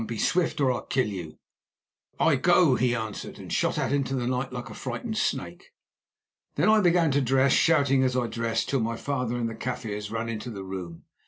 Be 0.07 0.17
swift 0.17 0.59
or 0.59 0.71
I 0.71 0.81
kill 0.89 1.05
you." 1.05 1.37
"I 2.19 2.35
go," 2.35 2.73
he 2.73 2.95
answered, 2.95 3.37
and 3.37 3.53
shot 3.53 3.77
out 3.77 3.91
into 3.91 4.15
the 4.15 4.25
night 4.25 4.51
like 4.51 4.71
a 4.71 4.73
frightened 4.73 5.15
snake. 5.15 5.73
Then 6.55 6.69
I 6.69 6.79
began 6.81 7.11
to 7.11 7.21
dress, 7.21 7.53
shouting 7.53 8.01
as 8.03 8.17
I 8.17 8.25
dressed, 8.25 8.67
till 8.67 8.79
my 8.79 8.97
father 8.97 9.37
and 9.37 9.47
the 9.47 9.53
Kaffirs 9.53 10.09
ran 10.09 10.27
into 10.27 10.49
the 10.49 10.63
room. 10.63 11.03